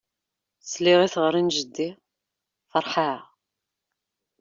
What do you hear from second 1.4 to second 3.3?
n jeddi ferḥeɣ.